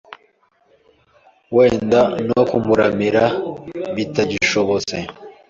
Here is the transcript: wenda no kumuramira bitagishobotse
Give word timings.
wenda 1.55 2.01
no 2.29 2.41
kumuramira 2.49 3.23
bitagishobotse 3.95 4.95